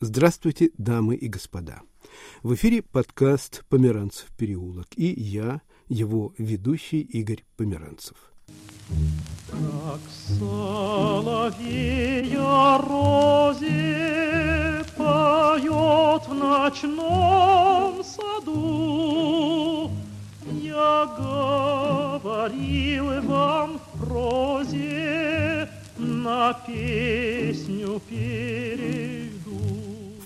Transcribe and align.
Здравствуйте, 0.00 0.72
дамы 0.76 1.14
и 1.14 1.26
господа. 1.26 1.80
В 2.42 2.52
эфире 2.54 2.82
подкаст 2.82 3.64
«Померанцев 3.70 4.26
переулок» 4.36 4.88
и 4.94 5.06
я, 5.06 5.62
его 5.88 6.34
ведущий 6.36 7.00
Игорь 7.00 7.42
Померанцев. 7.56 8.14
Как 9.50 10.00
соловья 10.38 11.56
розе 12.86 13.64
поет 14.98 16.28
в 16.28 16.34
ночном 16.34 18.04
саду, 18.04 19.90
Я 20.60 21.06
говорил 22.22 23.22
вам 23.22 23.78
в 23.78 23.98
прозе, 23.98 25.70
на 25.98 26.52
песню 26.66 28.00
перейду. 28.08 29.58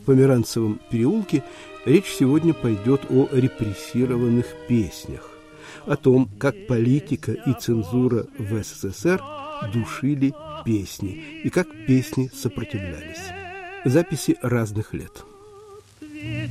В 0.01 0.05
Померанцевом 0.05 0.81
переулке 0.91 1.43
речь 1.85 2.13
сегодня 2.19 2.55
пойдет 2.55 3.03
о 3.11 3.29
репрессированных 3.33 4.47
песнях 4.69 5.31
о 5.87 5.97
том, 5.97 6.29
как 6.39 6.67
политика 6.67 7.33
и 7.33 7.53
цензура 7.59 8.27
в 8.39 8.63
СССР 8.63 9.23
душили 9.73 10.33
песни 10.65 11.41
и 11.45 11.51
как 11.51 11.67
песни 11.87 12.31
сопротивлялись. 12.33 13.21
Записи 13.85 14.37
разных 14.43 14.93
лет. 14.95 15.25
Ведь, 16.01 16.51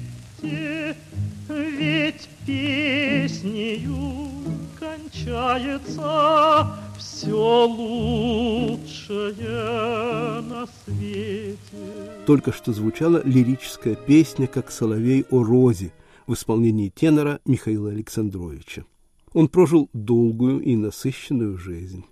ведь 1.47 2.29
песнею 2.45 4.28
кончается 5.09 6.77
все 6.97 7.67
лучшее 7.67 9.31
на 10.41 10.67
свете. 10.85 11.57
Только 12.25 12.51
что 12.51 12.73
звучала 12.73 13.21
лирическая 13.23 13.95
песня 13.95 14.47
«Как 14.47 14.71
соловей 14.71 15.25
о 15.29 15.43
розе» 15.43 15.93
в 16.27 16.33
исполнении 16.33 16.89
тенора 16.89 17.39
Михаила 17.45 17.89
Александровича. 17.89 18.83
Он 19.33 19.47
прожил 19.47 19.89
долгую 19.93 20.59
и 20.61 20.75
насыщенную 20.75 21.57
жизнь. 21.57 22.05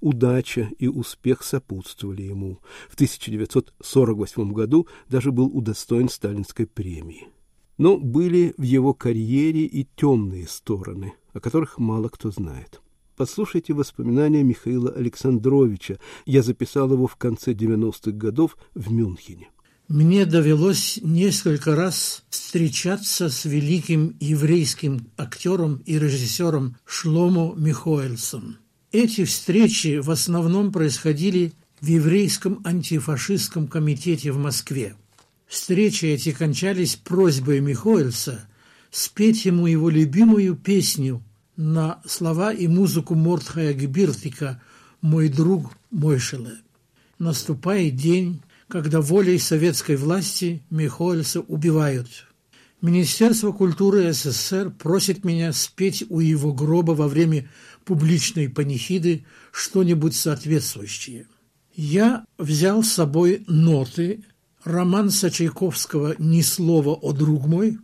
Удача 0.00 0.70
и 0.78 0.88
успех 0.88 1.42
сопутствовали 1.42 2.22
ему. 2.22 2.58
В 2.88 2.94
1948 2.94 4.52
году 4.52 4.88
даже 5.08 5.30
был 5.32 5.46
удостоен 5.46 6.08
сталинской 6.08 6.66
премии. 6.66 7.28
Но 7.76 7.96
были 7.96 8.54
в 8.56 8.62
его 8.62 8.92
карьере 8.92 9.64
и 9.64 9.86
темные 9.96 10.48
стороны, 10.48 11.14
о 11.32 11.40
которых 11.40 11.78
мало 11.78 12.08
кто 12.08 12.30
знает. 12.30 12.80
Послушайте 13.16 13.74
воспоминания 13.74 14.42
Михаила 14.44 14.90
Александровича. 14.92 15.98
Я 16.24 16.42
записал 16.42 16.92
его 16.92 17.06
в 17.06 17.16
конце 17.16 17.52
90-х 17.52 18.12
годов 18.12 18.56
в 18.74 18.92
Мюнхене. 18.92 19.50
Мне 19.88 20.26
довелось 20.26 21.00
несколько 21.02 21.74
раз 21.74 22.22
встречаться 22.28 23.30
с 23.30 23.44
великим 23.44 24.16
еврейским 24.20 25.08
актером 25.16 25.82
и 25.86 25.98
режиссером 25.98 26.76
Шломо 26.84 27.54
Михоэльсом. 27.56 28.58
Эти 28.92 29.24
встречи 29.24 29.98
в 29.98 30.10
основном 30.10 30.72
происходили 30.72 31.52
в 31.80 31.86
еврейском 31.86 32.60
антифашистском 32.64 33.66
комитете 33.66 34.30
в 34.30 34.38
Москве. 34.38 34.94
Встречи 35.46 36.04
эти 36.06 36.32
кончались 36.32 36.96
просьбой 36.96 37.60
Михоэльса 37.60 38.47
спеть 38.90 39.44
ему 39.44 39.66
его 39.66 39.90
любимую 39.90 40.56
песню 40.56 41.22
на 41.56 42.00
слова 42.06 42.52
и 42.52 42.66
музыку 42.68 43.14
Мортхая 43.14 43.74
Гбиртика 43.74 44.62
«Мой 45.00 45.28
друг 45.28 45.72
Мойшеле». 45.90 46.58
Наступает 47.18 47.96
день, 47.96 48.42
когда 48.68 49.00
волей 49.00 49.38
советской 49.38 49.96
власти 49.96 50.62
Михоэльса 50.70 51.40
убивают. 51.40 52.26
Министерство 52.80 53.50
культуры 53.50 54.12
СССР 54.12 54.70
просит 54.70 55.24
меня 55.24 55.52
спеть 55.52 56.04
у 56.08 56.20
его 56.20 56.52
гроба 56.52 56.92
во 56.92 57.08
время 57.08 57.48
публичной 57.84 58.48
панихиды 58.48 59.24
что-нибудь 59.50 60.14
соответствующее. 60.14 61.26
Я 61.74 62.24
взял 62.38 62.84
с 62.84 62.92
собой 62.92 63.42
ноты, 63.48 64.24
роман 64.62 65.10
Сачайковского 65.10 66.14
«Ни 66.18 66.42
слова 66.42 66.90
о 66.90 67.12
друг 67.12 67.46
мой», 67.46 67.78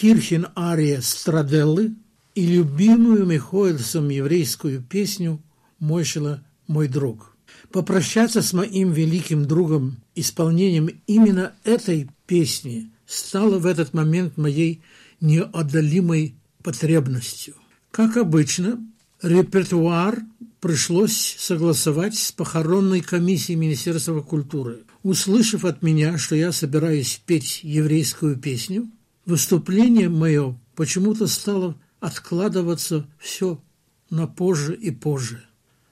Кирхин 0.00 0.46
ария 0.56 1.00
Страделлы 1.00 1.96
и 2.36 2.46
любимую 2.46 3.26
Михоэльсом 3.26 4.10
еврейскую 4.10 4.80
песню 4.80 5.42
«Мойшила 5.80 6.44
мой 6.68 6.86
друг» 6.86 7.36
попрощаться 7.72 8.40
с 8.40 8.52
моим 8.52 8.92
великим 8.92 9.44
другом 9.46 9.96
исполнением 10.14 10.88
именно 11.08 11.56
этой 11.64 12.08
песни 12.28 12.92
стало 13.06 13.58
в 13.58 13.66
этот 13.66 13.92
момент 13.92 14.36
моей 14.36 14.82
неодолимой 15.20 16.36
потребностью. 16.62 17.56
Как 17.90 18.16
обычно, 18.16 18.78
репертуар 19.20 20.20
пришлось 20.60 21.34
согласовать 21.40 22.14
с 22.14 22.30
похоронной 22.30 23.00
комиссией 23.00 23.58
Министерства 23.58 24.20
культуры. 24.20 24.84
Услышав 25.02 25.64
от 25.64 25.82
меня, 25.82 26.18
что 26.18 26.36
я 26.36 26.52
собираюсь 26.52 27.20
петь 27.26 27.64
еврейскую 27.64 28.36
песню, 28.36 28.88
выступление 29.28 30.08
мое 30.08 30.58
почему-то 30.74 31.26
стало 31.26 31.76
откладываться 32.00 33.06
все 33.18 33.62
на 34.10 34.26
позже 34.26 34.74
и 34.74 34.90
позже. 34.90 35.44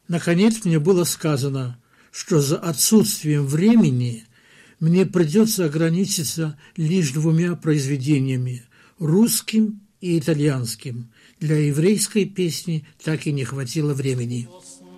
Наконец 0.08 0.64
мне 0.64 0.78
было 0.78 1.04
сказано, 1.04 1.78
что 2.10 2.40
за 2.40 2.56
отсутствием 2.56 3.46
времени 3.46 4.24
мне 4.80 5.04
придется 5.04 5.66
ограничиться 5.66 6.58
лишь 6.76 7.12
двумя 7.12 7.56
произведениями– 7.56 8.64
русским 8.98 9.80
и 10.00 10.18
итальянским. 10.18 11.10
Для 11.38 11.56
еврейской 11.58 12.24
песни 12.24 12.86
так 13.04 13.26
и 13.26 13.32
не 13.32 13.44
хватило 13.44 13.92
времени. 13.92 14.48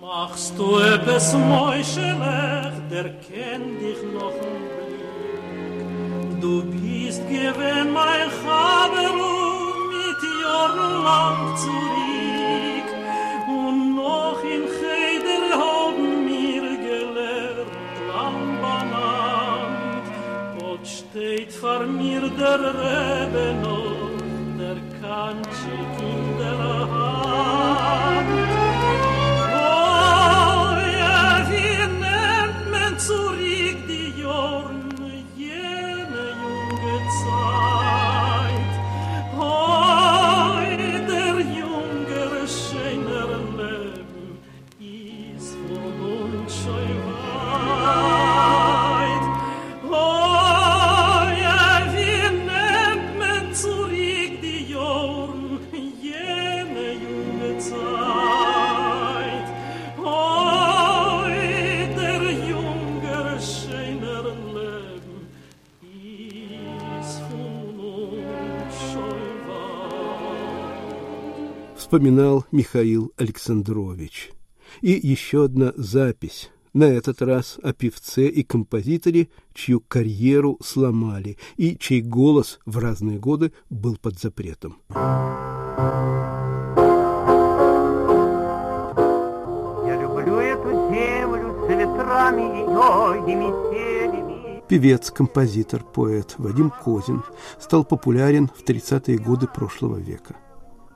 Machst 0.01 0.57
du 0.57 0.79
etwas 0.79 1.33
Meuschelech, 1.33 2.73
der 2.89 3.09
kennt 3.27 3.79
dich 3.79 4.01
noch 4.13 4.33
Blick. 4.41 4.68
Du 6.41 6.63
bist 6.63 7.21
gewinn 7.27 7.91
mein 7.93 8.29
Chaberu 8.39 9.37
mit 9.93 10.21
Jahren 10.41 11.03
lang 11.03 11.55
zurück 11.57 12.89
und 13.47 13.95
noch 13.95 14.41
in 14.43 14.63
steht 21.09 21.51
vor 21.51 21.85
mir 21.85 22.21
der 22.21 22.59
Rebe 22.59 23.55
noch, 23.61 24.11
der 24.59 24.77
der 26.39 26.59
Hand. 26.59 26.98
so 37.09 37.38
вспоминал 71.89 72.45
Михаил 72.51 73.11
Александрович. 73.17 74.29
И 74.81 74.91
еще 74.91 75.45
одна 75.45 75.73
запись, 75.75 76.51
на 76.71 76.83
этот 76.83 77.23
раз 77.23 77.57
о 77.63 77.73
певце 77.73 78.27
и 78.27 78.43
композиторе, 78.43 79.29
чью 79.55 79.81
карьеру 79.81 80.59
сломали 80.63 81.39
и 81.57 81.75
чей 81.79 82.03
голос 82.03 82.59
в 82.67 82.77
разные 82.77 83.17
годы 83.17 83.53
был 83.71 83.97
под 83.97 84.19
запретом. 84.19 84.77
Я 84.93 84.99
люблю 89.99 90.35
эту 90.35 90.93
землю 90.93 91.55
с 91.65 91.69
ветрами 91.69 92.43
ее 92.59 93.17
и 93.25 93.35
метелями. 93.35 94.61
Певец, 94.67 95.09
композитор, 95.09 95.83
поэт 95.83 96.35
Вадим 96.37 96.69
Козин 96.69 97.23
стал 97.59 97.83
популярен 97.83 98.47
в 98.47 98.63
30-е 98.63 99.17
годы 99.17 99.47
прошлого 99.47 99.97
века– 99.97 100.35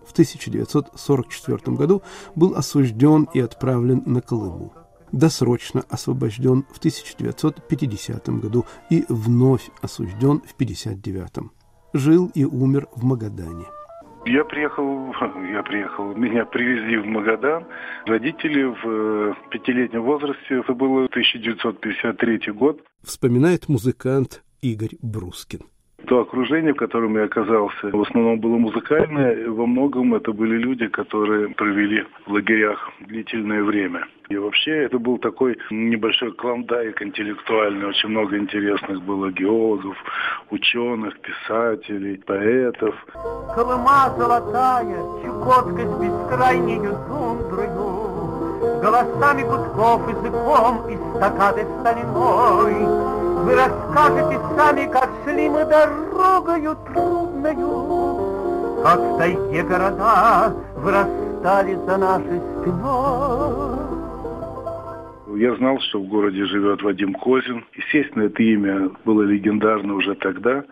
в 0.06 0.12
1944 0.12 1.76
году 1.76 2.02
был 2.36 2.56
осужден 2.56 3.28
и 3.34 3.40
отправлен 3.40 4.04
на 4.06 4.22
Колыму. 4.22 4.74
досрочно 5.12 5.84
освобожден 5.90 6.66
в 6.72 6.80
1950 6.80 8.30
году 8.30 8.66
и 8.90 9.06
вновь 9.10 9.70
осужден 9.82 10.42
в 10.42 10.54
1959. 10.54 11.52
Жил 11.94 12.32
и 12.34 12.44
умер 12.44 12.88
в 12.96 13.04
Магадане. 13.04 13.66
Я 14.26 14.46
приехал, 14.46 15.14
я 15.52 15.62
приехал, 15.64 16.16
меня 16.16 16.46
привезли 16.46 16.98
в 16.98 17.06
Магадан. 17.06 17.66
Родители 18.06 18.64
в 18.64 18.86
э, 18.86 19.34
пятилетнем 19.52 20.02
возрасте, 20.02 20.60
это 20.60 20.74
был 20.74 21.06
1953 21.06 22.54
год. 22.54 22.82
Вспоминает 23.04 23.68
музыкант 23.68 24.44
Игорь 24.62 24.98
Брускин. 25.02 25.62
То 26.13 26.19
окружение, 26.19 26.74
в 26.74 26.77
котором 26.77 27.18
я 27.18 27.24
оказался, 27.24 27.89
в 27.92 28.01
основном 28.01 28.39
было 28.39 28.57
музыкальное. 28.57 29.50
Во 29.50 29.65
многом 29.65 30.13
это 30.13 30.31
были 30.31 30.57
люди, 30.57 30.88
которые 30.88 31.50
провели 31.50 32.06
в 32.27 32.31
лагерях 32.31 32.92
длительное 33.00 33.63
время. 33.63 34.06
И 34.30 34.38
вообще 34.38 34.83
это 34.83 35.00
был 35.00 35.18
такой 35.18 35.57
небольшой 35.71 36.31
клондайк 36.33 37.01
интеллектуальный. 37.01 37.88
Очень 37.88 38.10
много 38.10 38.38
интересных 38.38 39.01
было 39.01 39.31
геологов, 39.31 39.98
ученых, 40.51 41.19
писателей, 41.21 42.21
поэтов. 42.27 42.94
Колыма 43.56 44.13
золотая, 44.16 45.00
Чукотка 45.24 45.81
с 45.81 46.00
бескрайнею 46.00 46.95
тундрою, 47.07 48.54
Голосами 48.83 49.42
гудков, 49.42 50.07
языком 50.09 50.89
и 50.92 51.18
стакады 51.18 51.66
стальной, 51.80 53.23
вы 53.44 53.56
расскажете 53.56 54.40
сами, 54.56 54.92
как 54.92 55.10
шли 55.24 55.50
мы 55.50 55.66
дорогою 55.66 56.75
трудною, 56.88 58.84
Как 58.84 59.00
в 59.00 59.18
тайге 59.18 59.63
города 59.63 60.54
вырастали 60.75 61.75
за 61.75 61.98
нашей 61.98 62.40
спиной. 62.62 63.74
Я 65.36 65.56
знал, 65.56 65.80
что 65.80 66.00
в 66.00 66.07
городе 66.07 66.45
живет 66.45 66.81
Вадим 66.84 67.13
Козин. 67.16 67.66
Естественно, 67.74 68.24
это 68.24 68.42
имя 68.44 68.92
было 69.04 69.24
легендарно 69.24 69.95
уже 69.95 70.16
тогда. 70.16 70.63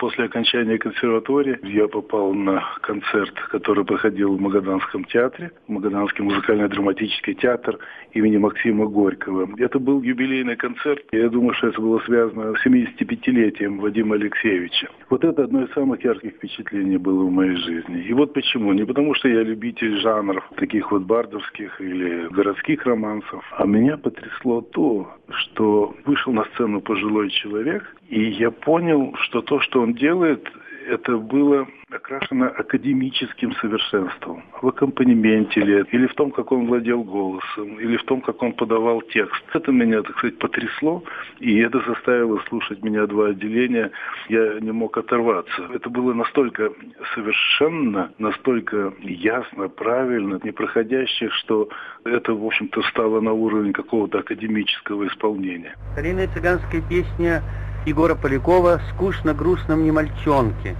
После 0.00 0.24
окончания 0.24 0.78
консерватории 0.78 1.58
я 1.62 1.86
попал 1.86 2.32
на 2.32 2.64
концерт, 2.80 3.34
который 3.50 3.84
проходил 3.84 4.34
в 4.34 4.40
Магаданском 4.40 5.04
театре, 5.04 5.50
Магаданский 5.68 6.24
музыкально-драматический 6.24 7.34
театр 7.34 7.78
имени 8.12 8.38
Максима 8.38 8.86
Горького. 8.86 9.46
Это 9.58 9.78
был 9.78 10.00
юбилейный 10.00 10.56
концерт. 10.56 11.02
Я 11.12 11.28
думаю, 11.28 11.52
что 11.52 11.66
это 11.68 11.82
было 11.82 11.98
связано 12.06 12.54
с 12.54 12.66
75-летием 12.66 13.78
Вадима 13.78 14.14
Алексеевича. 14.14 14.88
Вот 15.10 15.22
это 15.22 15.44
одно 15.44 15.64
из 15.64 15.72
самых 15.74 16.02
ярких 16.02 16.32
впечатлений 16.32 16.96
было 16.96 17.22
в 17.24 17.30
моей 17.30 17.56
жизни. 17.56 18.02
И 18.02 18.14
вот 18.14 18.32
почему. 18.32 18.72
Не 18.72 18.86
потому, 18.86 19.14
что 19.16 19.28
я 19.28 19.42
любитель 19.42 20.00
жанров, 20.00 20.50
таких 20.56 20.92
вот 20.92 21.02
бардовских 21.02 21.78
или 21.78 22.26
городских 22.28 22.86
романсов, 22.86 23.44
а 23.52 23.66
меня 23.66 23.98
потрясло 23.98 24.62
то, 24.62 25.14
что 25.28 25.94
вышел 26.06 26.32
на 26.32 26.44
сцену 26.54 26.80
пожилой 26.80 27.28
человек, 27.28 27.84
и 28.10 28.30
я 28.30 28.50
понял, 28.50 29.14
что 29.20 29.40
то, 29.40 29.60
что 29.60 29.82
он 29.82 29.89
делает, 29.94 30.46
это 30.88 31.16
было 31.16 31.66
окрашено 31.90 32.48
академическим 32.48 33.52
совершенством. 33.56 34.44
В 34.60 34.68
аккомпанементе 34.68 35.60
ли, 35.60 35.84
или 35.92 36.06
в 36.06 36.14
том, 36.14 36.30
как 36.30 36.52
он 36.52 36.66
владел 36.66 37.02
голосом, 37.02 37.78
или 37.80 37.96
в 37.96 38.04
том, 38.04 38.20
как 38.20 38.42
он 38.42 38.52
подавал 38.52 39.02
текст. 39.02 39.42
Это 39.52 39.72
меня, 39.72 40.02
так 40.02 40.16
сказать, 40.18 40.38
потрясло, 40.38 41.02
и 41.38 41.58
это 41.58 41.80
заставило 41.86 42.38
слушать 42.48 42.82
меня 42.82 43.06
два 43.06 43.28
отделения. 43.28 43.90
Я 44.28 44.60
не 44.60 44.72
мог 44.72 44.96
оторваться. 44.96 45.68
Это 45.74 45.90
было 45.90 46.12
настолько 46.12 46.70
совершенно, 47.14 48.12
настолько 48.18 48.92
ясно, 49.00 49.68
правильно, 49.68 50.40
непроходящее, 50.42 51.30
что 51.30 51.68
это, 52.04 52.34
в 52.34 52.44
общем-то, 52.44 52.82
стало 52.82 53.20
на 53.20 53.32
уровень 53.32 53.72
какого-то 53.72 54.18
академического 54.18 55.06
исполнения. 55.08 55.74
Старинная 55.92 56.28
цыганская 56.28 56.82
песня 56.88 57.42
Егора 57.86 58.14
Полякова 58.14 58.78
«Скучно-грустно 58.90 59.74
мне 59.74 59.90
мальчонке» 59.90 60.76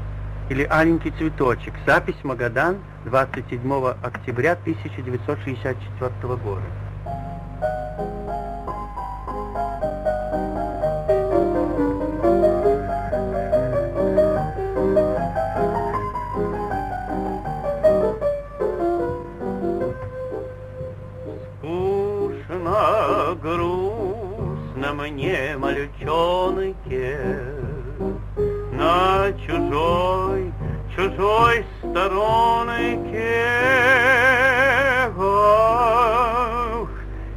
или 0.51 0.65
«Аленький 0.65 1.13
цветочек». 1.13 1.73
Запись 1.87 2.23
«Магадан» 2.25 2.77
27 3.07 3.95
октября 4.03 4.53
1964 4.53 6.37
года. 6.37 6.61
Мне 25.31 25.57
мальчонке, 25.57 27.19
на 28.73 29.33
чужой, 29.47 30.53
чужой 30.95 31.65
сторонке. 31.79 33.47
Ах, 35.17 36.89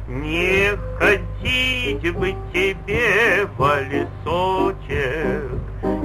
не 0.08 0.70
ходить 0.98 2.16
бы 2.16 2.34
тебе 2.52 3.46
в 3.56 3.58
лесочек, 3.90 5.52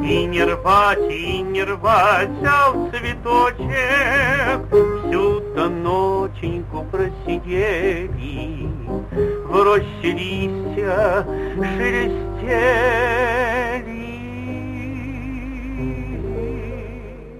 и 0.03 0.25
не 0.25 0.43
рвать, 0.43 1.11
и 1.11 1.41
не 1.41 1.63
рвать 1.63 2.29
взял 2.29 2.89
цветочек, 2.91 4.59
всю-то 5.05 5.69
ноченьку 5.69 6.85
просидели, 6.91 8.09
в 9.45 9.63
роще 9.63 9.85
листья 10.03 11.25
шелестели. 11.77 13.58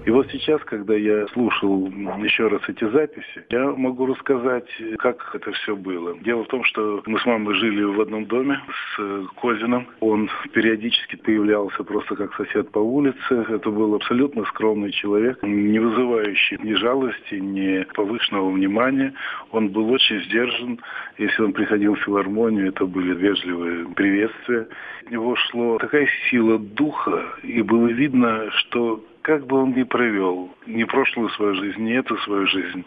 И 0.06 0.10
вот 0.10 0.28
сейчас, 0.30 0.62
когда 0.64 0.94
я 0.94 1.26
слушал 1.28 1.86
еще 2.22 2.48
раз 2.48 2.62
эти 2.68 2.88
записи, 2.90 3.44
я 3.50 3.66
могу 3.70 4.06
рассказать, 4.06 4.68
как 4.98 5.30
это 5.34 5.52
все 5.52 5.76
было. 5.76 6.16
Дело 6.20 6.44
в 6.44 6.48
том, 6.48 6.64
что 6.64 7.02
мы 7.06 7.18
с 7.18 7.26
мамой 7.26 7.54
жили 7.56 7.82
в 7.82 8.00
одном 8.00 8.24
доме 8.24 8.60
с 8.96 9.26
Козином. 9.40 9.86
Он 10.00 10.30
периодически 10.52 11.16
появлялся 11.16 11.84
просто 11.84 12.16
как 12.16 12.34
сосед 12.34 12.70
по 12.70 12.78
улице. 12.78 13.46
Это 13.48 13.70
был 13.70 13.94
абсолютно 13.94 14.44
скромный 14.46 14.90
человек, 14.90 15.42
не 15.42 15.78
вызывающий 15.78 16.58
ни 16.62 16.72
жалости, 16.74 17.34
ни 17.34 17.84
повышенного 17.94 18.50
внимания. 18.50 19.12
Он 19.50 19.68
был 19.68 19.90
очень 19.90 20.22
сдержан. 20.22 20.80
Если 21.18 21.42
он 21.42 21.52
приходил 21.52 21.94
в 21.94 22.00
филармонию, 22.00 22.68
это 22.68 22.86
были 22.86 23.14
вежливые 23.14 23.86
приветствия. 23.94 24.66
От 25.02 25.10
него 25.10 25.36
шло 25.36 25.78
такая 25.78 26.08
сила 26.30 26.58
духа, 26.58 27.22
и 27.42 27.60
было 27.60 27.88
видно, 27.88 28.50
что 28.52 29.04
как 29.22 29.46
бы 29.46 29.62
он 29.62 29.72
ни 29.72 29.82
провел 29.82 30.50
ни 30.66 30.84
прошлую 30.84 31.28
свою 31.30 31.54
жизнь, 31.54 31.80
ни 31.82 31.92
эту 31.92 32.16
свою 32.18 32.46
жизнь, 32.46 32.84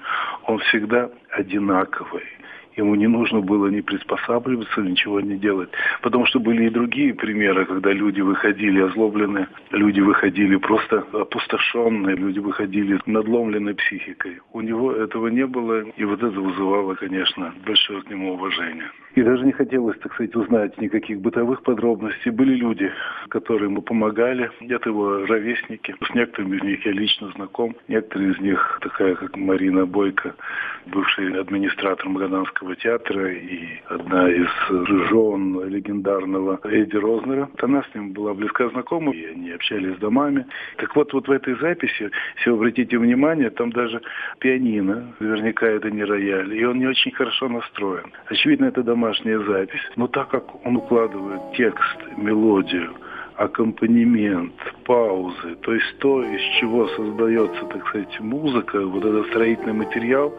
он 0.47 0.59
всегда 0.59 1.09
одинаковый. 1.29 2.23
Ему 2.75 2.95
не 2.95 3.07
нужно 3.07 3.41
было 3.41 3.67
ни 3.67 3.81
приспосабливаться, 3.81 4.81
ничего 4.81 5.21
не 5.21 5.37
делать. 5.37 5.69
Потому 6.01 6.25
что 6.25 6.39
были 6.39 6.65
и 6.65 6.69
другие 6.69 7.13
примеры, 7.13 7.65
когда 7.65 7.91
люди 7.91 8.21
выходили 8.21 8.81
озлобленные, 8.81 9.47
люди 9.71 9.99
выходили 9.99 10.55
просто 10.55 11.05
опустошенные, 11.13 12.15
люди 12.15 12.39
выходили 12.39 12.99
надломленной 13.05 13.75
психикой. 13.75 14.39
У 14.51 14.61
него 14.61 14.91
этого 14.91 15.27
не 15.27 15.45
было, 15.45 15.81
и 15.81 16.03
вот 16.03 16.23
это 16.23 16.39
вызывало, 16.39 16.95
конечно, 16.95 17.53
большое 17.65 18.01
к 18.01 18.09
нему 18.09 18.33
уважение. 18.33 18.89
И 19.15 19.21
даже 19.21 19.45
не 19.45 19.51
хотелось, 19.51 19.97
так 19.99 20.11
сказать, 20.13 20.35
узнать 20.35 20.81
никаких 20.81 21.21
бытовых 21.21 21.61
подробностей. 21.61 22.31
Были 22.31 22.55
люди, 22.55 22.91
которые 23.29 23.69
ему 23.69 23.83
помогали, 23.83 24.49
это 24.61 24.89
его 24.89 25.25
ровесники. 25.25 25.95
С 26.03 26.15
некоторыми 26.15 26.57
из 26.57 26.63
них 26.63 26.85
я 26.85 26.93
лично 26.93 27.29
знаком. 27.35 27.75
Некоторые 27.87 28.31
из 28.31 28.39
них, 28.39 28.79
такая 28.81 29.13
как 29.13 29.37
Марина 29.37 29.85
Бойко, 29.85 30.33
бывший 30.87 31.39
администратор 31.39 32.09
Магаданского 32.09 32.62
театра 32.75 33.31
и 33.31 33.79
одна 33.87 34.29
из 34.31 34.47
жен 35.09 35.69
легендарного 35.69 36.59
Эдди 36.63 36.97
Рознера. 36.97 37.49
Она 37.61 37.83
с 37.83 37.95
ним 37.95 38.13
была 38.13 38.33
близко 38.33 38.69
знакома, 38.69 39.11
и 39.11 39.25
они 39.25 39.51
общались 39.51 39.97
домами. 39.99 40.45
Так 40.77 40.95
вот, 40.95 41.13
вот 41.13 41.27
в 41.27 41.31
этой 41.31 41.55
записи, 41.59 42.09
если 42.37 42.49
вы 42.49 42.57
обратите 42.57 42.97
внимание, 42.97 43.49
там 43.51 43.71
даже 43.71 44.01
пианино, 44.39 45.13
наверняка 45.19 45.67
это 45.67 45.91
не 45.91 46.03
рояль, 46.03 46.53
и 46.55 46.65
он 46.65 46.79
не 46.79 46.87
очень 46.87 47.11
хорошо 47.11 47.47
настроен. 47.47 48.11
Очевидно, 48.27 48.65
это 48.65 48.81
дома 48.81 49.03
домашняя 49.03 49.39
запись. 49.39 49.81
Но 49.95 50.07
так 50.07 50.29
как 50.29 50.65
он 50.65 50.77
укладывает 50.77 51.41
текст, 51.57 51.97
мелодию, 52.17 52.93
аккомпанемент, 53.35 54.53
паузы, 54.85 55.55
то 55.61 55.73
есть 55.73 55.97
то, 55.99 56.23
из 56.23 56.41
чего 56.59 56.87
создается, 56.87 57.65
так 57.65 57.87
сказать, 57.87 58.19
музыка, 58.19 58.79
вот 58.79 59.03
этот 59.03 59.27
строительный 59.27 59.73
материал, 59.73 60.33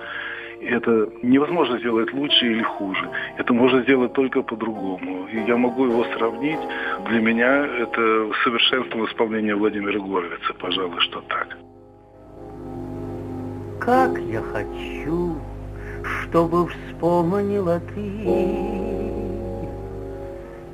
это 0.64 1.08
невозможно 1.22 1.78
сделать 1.78 2.12
лучше 2.12 2.46
или 2.46 2.62
хуже. 2.62 3.08
Это 3.38 3.52
можно 3.52 3.82
сделать 3.82 4.12
только 4.12 4.42
по-другому. 4.42 5.26
И 5.28 5.38
я 5.46 5.56
могу 5.56 5.86
его 5.86 6.04
сравнить. 6.16 6.60
Для 7.08 7.20
меня 7.20 7.66
это 7.66 8.30
совершенство 8.44 9.04
исполнения 9.06 9.54
Владимира 9.54 9.98
Горовица, 9.98 10.54
пожалуй, 10.58 11.00
что 11.00 11.20
так. 11.22 11.56
Как 13.80 14.18
я 14.18 14.40
хочу 14.40 15.36
чтобы 16.04 16.68
вспомнила 16.68 17.80
ты 17.94 18.84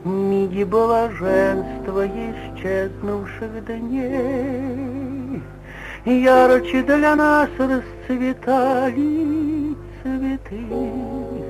книги 0.03 0.65
блаженства 0.65 2.07
исчезнувших 2.07 3.65
дней. 3.67 5.43
Ярче 6.05 6.83
для 6.83 7.15
нас 7.15 7.51
расцветали 7.59 9.50
цветы. 10.51 11.45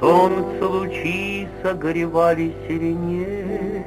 Солнце 0.00 0.66
лучи 0.66 1.48
согревали 1.62 2.52
сиреней. 2.66 3.84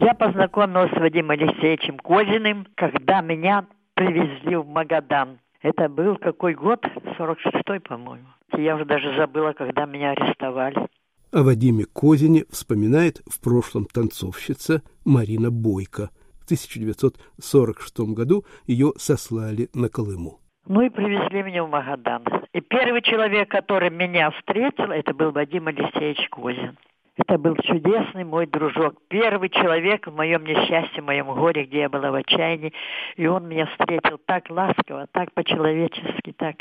Я 0.00 0.14
познакомилась 0.14 0.90
с 0.92 0.98
Вадимом 0.98 1.32
Алексеевичем 1.32 1.98
Козиным, 1.98 2.66
когда 2.74 3.20
меня 3.20 3.66
привезли 3.94 4.56
в 4.56 4.66
Магадан. 4.66 5.40
Это 5.62 5.88
был 5.88 6.16
какой 6.16 6.54
год? 6.54 6.84
46-й, 7.18 7.80
по-моему. 7.80 8.28
Я 8.56 8.76
уже 8.76 8.84
даже 8.84 9.16
забыла, 9.16 9.52
когда 9.52 9.86
меня 9.86 10.12
арестовали. 10.12 10.88
О 11.32 11.42
Вадиме 11.42 11.84
Козине 11.84 12.44
вспоминает 12.50 13.20
в 13.26 13.40
прошлом 13.40 13.86
танцовщица 13.86 14.82
Марина 15.04 15.50
Бойко. 15.50 16.10
В 16.40 16.44
1946 16.44 18.00
году 18.14 18.44
ее 18.66 18.92
сослали 18.96 19.68
на 19.74 19.88
Колыму. 19.88 20.40
Ну 20.68 20.80
и 20.80 20.88
привезли 20.88 21.44
меня 21.44 21.62
в 21.62 21.70
Магадан. 21.70 22.24
И 22.52 22.60
первый 22.60 23.00
человек, 23.02 23.48
который 23.48 23.88
меня 23.88 24.30
встретил, 24.32 24.90
это 24.90 25.14
был 25.14 25.30
Вадим 25.30 25.68
Алексеевич 25.68 26.28
Козин. 26.28 26.76
Это 27.16 27.38
был 27.38 27.56
чудесный 27.56 28.24
мой 28.24 28.46
дружок, 28.46 28.96
первый 29.08 29.48
человек 29.48 30.06
в 30.06 30.14
моем 30.14 30.44
несчастье, 30.44 31.00
в 31.00 31.06
моем 31.06 31.32
горе, 31.32 31.64
где 31.64 31.80
я 31.80 31.88
была 31.88 32.10
в 32.10 32.16
отчаянии. 32.16 32.72
И 33.16 33.26
он 33.26 33.48
меня 33.48 33.66
встретил 33.66 34.18
так 34.26 34.50
ласково, 34.50 35.06
так 35.12 35.32
по-человечески, 35.32 36.32
так 36.36 36.56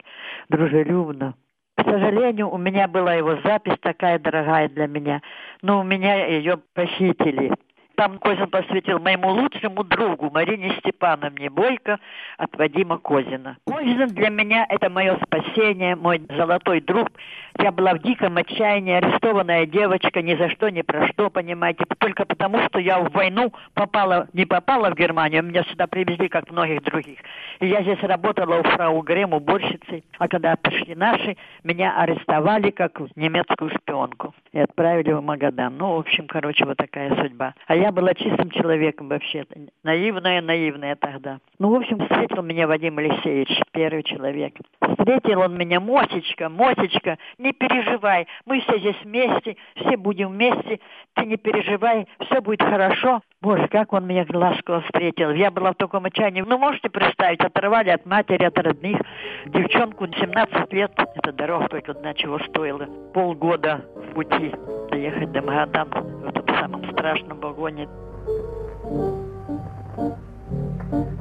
дружелюбно. 0.49 1.33
К 1.75 1.83
сожалению, 1.83 2.49
у 2.51 2.57
меня 2.57 2.87
была 2.87 3.15
его 3.15 3.37
запись 3.43 3.77
такая 3.81 4.19
дорогая 4.19 4.69
для 4.69 4.87
меня, 4.87 5.21
но 5.61 5.81
у 5.81 5.83
меня 5.83 6.27
ее 6.27 6.57
похитили. 6.73 7.51
Там 7.95 8.19
Козин 8.19 8.49
посвятил 8.49 8.99
моему 8.99 9.29
лучшему 9.29 9.83
другу 9.83 10.29
Марине 10.29 10.75
Степановне 10.79 11.49
Бойко 11.49 11.99
от 12.37 12.55
Вадима 12.57 12.97
Козина. 12.97 13.57
Козин 13.65 14.07
для 14.09 14.29
меня 14.29 14.65
это 14.69 14.89
мое 14.89 15.17
спасение, 15.25 15.95
мой 15.95 16.21
золотой 16.35 16.81
друг. 16.81 17.09
Я 17.57 17.71
была 17.71 17.93
в 17.93 17.99
диком 17.99 18.37
отчаянии, 18.37 18.95
арестованная 18.95 19.65
девочка, 19.65 20.21
ни 20.21 20.35
за 20.35 20.49
что, 20.49 20.69
ни 20.69 20.81
про 20.81 21.07
что, 21.09 21.29
понимаете, 21.29 21.85
только 21.97 22.25
потому, 22.25 22.59
что 22.67 22.79
я 22.79 22.99
в 22.99 23.11
войну 23.11 23.53
попала, 23.73 24.27
не 24.33 24.45
попала 24.45 24.89
в 24.91 24.95
Германию, 24.95 25.41
меня 25.41 25.63
сюда 25.63 25.87
привезли, 25.87 26.27
как 26.27 26.51
многих 26.51 26.83
других. 26.83 27.19
И 27.59 27.67
я 27.67 27.81
здесь 27.81 28.01
работала 28.03 28.59
у 28.59 28.63
фрау 28.63 29.01
Грем, 29.01 29.33
уборщицей, 29.33 30.03
а 30.19 30.27
когда 30.27 30.55
пришли 30.57 30.95
наши, 30.95 31.37
меня 31.63 31.97
арестовали 31.97 32.71
как 32.71 32.99
немецкую 33.15 33.71
шпионку 33.71 34.33
и 34.51 34.59
отправили 34.59 35.13
в 35.13 35.21
Магадан. 35.21 35.77
Ну, 35.77 35.95
в 35.95 35.99
общем, 35.99 36.27
короче, 36.27 36.65
вот 36.65 36.77
такая 36.77 37.15
судьба. 37.21 37.53
А 37.67 37.75
я 37.75 37.91
была 37.91 38.13
чистым 38.13 38.49
человеком 38.51 39.07
вообще, 39.07 39.45
наивная, 39.83 40.41
наивная 40.41 40.95
тогда. 40.95 41.39
Ну, 41.57 41.69
в 41.69 41.75
общем, 41.75 41.99
встретил 41.99 42.41
меня 42.41 42.67
Вадим 42.67 42.97
Алексеевич, 42.97 43.49
первый 43.71 44.03
человек. 44.03 44.55
Встретил 44.81 45.39
он 45.39 45.57
меня, 45.57 45.79
Мосечка, 45.79 46.49
Мосечка, 46.49 47.17
не 47.45 47.53
переживай, 47.53 48.27
мы 48.45 48.59
все 48.61 48.79
здесь 48.79 48.99
вместе, 49.03 49.55
все 49.75 49.97
будем 49.97 50.29
вместе, 50.29 50.79
ты 51.13 51.25
не 51.25 51.37
переживай, 51.37 52.07
все 52.25 52.41
будет 52.41 52.63
хорошо. 52.63 53.21
Боже, 53.41 53.67
как 53.67 53.93
он 53.93 54.07
меня 54.07 54.25
ласково 54.33 54.81
встретил. 54.81 55.29
Я 55.29 55.51
была 55.51 55.71
в 55.73 55.75
таком 55.75 56.05
отчаянии. 56.05 56.41
Ну, 56.41 56.57
можете 56.57 56.89
представить, 56.89 57.41
оторвали 57.41 57.91
от 57.91 58.05
матери, 58.05 58.43
от 58.43 58.57
родных. 58.57 58.99
Девчонку 59.45 60.07
17 60.07 60.73
лет. 60.73 60.91
Эта 61.15 61.31
дорога 61.31 61.67
только 61.67 61.91
одна 61.91 62.15
чего 62.15 62.39
стоила. 62.39 62.87
Полгода 63.13 63.85
в 63.95 64.13
пути 64.15 64.51
доехать 64.89 65.31
до 65.31 65.43
Магадан 65.43 65.89
в 65.89 66.27
этом 66.27 66.47
самом 66.59 66.91
страшном 66.91 67.39
вагоне. 67.39 67.87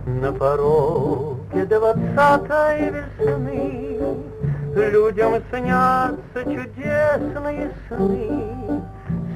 На 0.06 0.32
пороге 0.32 1.66
двадцатой 1.66 2.90
весны 2.90 4.33
Людям 4.74 5.34
снятся 5.50 6.42
чудесные 6.42 7.70
сны, 7.88 8.82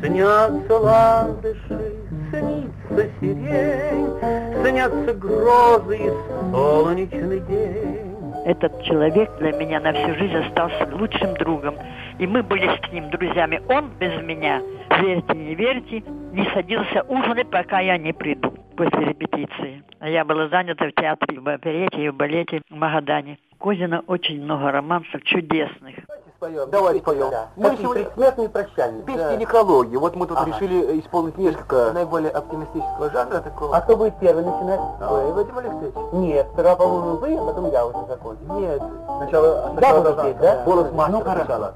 Снятся 0.03 0.79
ландыши, 0.79 1.93
снится 2.31 3.11
сирень, 3.21 4.65
Снятся 4.65 5.15
грозы 5.15 5.97
и 5.97 6.11
солнечный 6.51 7.41
день. 7.41 8.15
Этот 8.47 8.83
человек 8.83 9.31
для 9.39 9.53
меня 9.53 9.79
на 9.79 9.93
всю 9.93 10.15
жизнь 10.15 10.35
остался 10.35 10.89
лучшим 10.93 11.35
другом. 11.35 11.77
И 12.19 12.27
мы 12.27 12.43
были 12.43 12.67
с 12.67 12.93
ним 12.93 13.11
друзьями. 13.11 13.61
Он 13.69 13.91
без 14.01 14.21
меня, 14.23 14.61
верьте, 15.01 15.35
не 15.35 15.55
верьте, 15.55 16.03
не 16.33 16.45
садился 16.53 17.03
ужинать, 17.09 17.51
пока 17.51 17.79
я 17.79 17.97
не 17.97 18.13
приду 18.13 18.53
после 18.77 19.05
репетиции. 19.05 19.83
А 20.01 20.09
я 20.09 20.25
была 20.25 20.49
занята 20.49 20.87
в 20.87 20.93
театре, 20.93 21.39
в 21.39 21.49
оперете 21.49 22.05
и 22.05 22.09
в 22.09 22.15
балете 22.15 22.63
в 22.71 22.75
Магадане. 22.75 23.39
Козина 23.59 24.05
очень 24.07 24.41
много 24.43 24.71
романсов 24.71 25.23
чудесных. 25.25 25.97
Споем. 26.37 26.71
Давайте 26.71 27.01
споем. 27.01 27.31
Да. 27.31 27.49
Мы 27.57 27.77
сегодня 27.77 28.05
предсмертные 28.05 28.49
прощания. 28.49 29.03
Песни 29.03 29.19
да. 29.19 29.37
некрологии. 29.37 29.97
Вот 29.97 30.15
мы 30.15 30.27
тут 30.29 30.39
ага. 30.39 30.53
решили 30.53 31.01
исполнить 31.01 31.37
несколько 31.37 31.93
наиболее 31.93 32.31
оптимистического 32.31 33.11
жанра 33.11 33.41
такого. 33.41 33.77
А 33.77 33.81
кто 33.81 33.97
будет 33.97 34.17
первый 34.21 34.45
начинать? 34.45 34.79
А. 35.01 35.13
Вы, 35.13 35.33
Вадим 35.33 35.59
Алексеевич. 35.59 35.95
Нет, 36.13 36.47
сперва, 36.53 36.77
по-моему, 36.77 37.17
вы, 37.17 37.37
а 37.37 37.45
потом 37.47 37.73
я 37.73 37.87
уже 37.87 38.07
закончу. 38.07 38.41
Нет. 38.61 38.83
Сначала, 39.19 39.71
сначала 39.73 40.03
да, 40.05 40.13
должна, 40.13 40.33
да? 40.35 40.65
Голос 40.65 40.93
мастера 40.93 41.19
ну, 41.19 41.23
сначала. 41.35 41.75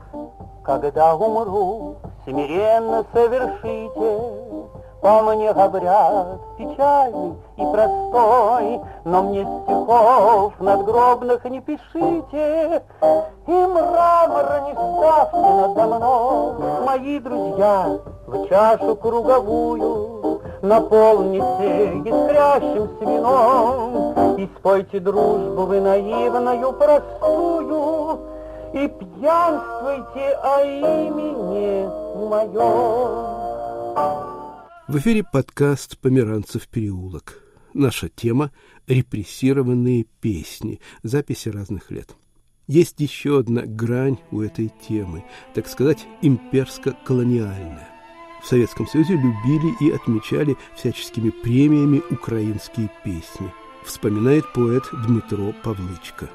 Когда 0.65 1.15
умру, 1.17 1.97
смиренно 2.25 3.05
совершите 3.12 4.62
по 5.02 5.21
мне 5.23 5.52
говорят, 5.52 6.38
печальный 6.56 7.35
и 7.56 7.62
простой, 7.73 8.80
Но 9.04 9.23
мне 9.25 9.42
стихов 9.42 10.52
надгробных 10.61 11.44
не 11.44 11.61
пишите, 11.61 12.82
И 13.49 13.50
мрамора 13.50 14.62
не 14.64 14.73
ставьте 14.73 15.37
надо 15.37 15.87
мной. 15.87 16.54
Мои 16.87 17.18
друзья, 17.18 17.99
в 18.28 18.49
чашу 18.49 18.94
круговую 18.94 20.40
Наполните 20.62 21.99
искрящимся 22.04 23.04
вином 23.04 24.37
И 24.38 24.49
спойте 24.56 25.00
дружбу 25.00 25.62
вы 25.62 25.80
наивную 25.80 26.73
простую, 26.75 28.21
И 28.73 28.87
пьянствуйте 28.87 30.38
о 30.44 30.62
имени 30.62 31.88
моем. 32.28 33.51
В 34.92 34.99
эфире 34.99 35.25
подкаст 35.25 35.96
«Померанцев 35.96 36.68
переулок». 36.68 37.42
Наша 37.72 38.11
тема– 38.11 38.50
репрессированные 38.87 40.04
песни, 40.20 40.82
записи 41.02 41.49
разных 41.49 41.90
лет. 41.90 42.14
Есть 42.66 43.00
еще 43.00 43.38
одна 43.38 43.62
грань 43.62 44.18
у 44.30 44.42
этой 44.42 44.70
темы, 44.87 45.25
так 45.54 45.66
сказать, 45.66 46.06
имперско-колониальная. 46.20 47.88
В 48.42 48.46
Советском 48.46 48.87
Союзе 48.87 49.14
любили 49.14 49.75
и 49.80 49.90
отмечали 49.90 50.58
всяческими 50.76 51.30
премиями 51.30 52.02
украинские 52.11 52.90
песни, 53.02 53.50
вспоминает 53.87 54.44
поэт 54.52 54.82
Дмитро 55.06 55.54
Павлычко. 55.64 56.28